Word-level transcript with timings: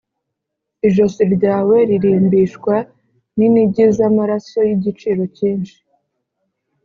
Ijosi 0.87 1.23
ryawe 1.35 1.75
ririmbishwa 1.89 2.75
n’inigi 3.37 3.85
z’amasaro 3.97 4.65
y’igiciro 4.69 5.23
cyinshi. 5.35 5.77